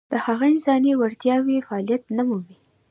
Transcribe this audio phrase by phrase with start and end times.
[0.11, 2.57] د هغه انساني وړتیاوې فعلیت نه مومي.